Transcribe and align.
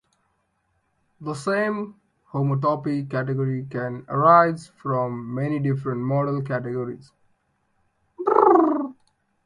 The 1.19 1.35
same 1.35 1.93
homotopy 2.31 3.07
category 3.07 3.67
can 3.69 4.03
arise 4.09 4.65
from 4.75 5.31
many 5.31 5.59
different 5.59 5.99
model 6.01 6.41
categories. 6.41 7.11